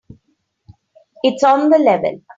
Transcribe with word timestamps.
It's 1.21 1.43
on 1.43 1.69
the 1.69 1.77
level. 1.77 2.23